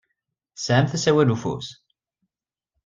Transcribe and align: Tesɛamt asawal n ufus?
Tesɛamt 0.55 0.97
asawal 0.97 1.27
n 1.27 1.33
ufus? 1.35 1.67